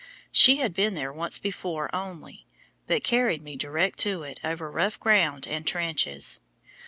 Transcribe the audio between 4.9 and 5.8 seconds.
ground and